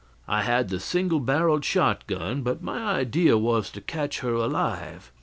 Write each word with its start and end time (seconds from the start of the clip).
I 0.27 0.41
had 0.41 0.69
the 0.69 0.79
single 0.79 1.19
barrelled 1.19 1.63
shotgun, 1.63 2.41
but 2.41 2.63
my 2.63 2.93
idea 2.95 3.37
was 3.37 3.69
to 3.69 3.81
catch 3.81 4.21
her 4.21 4.33
alive. 4.33 5.11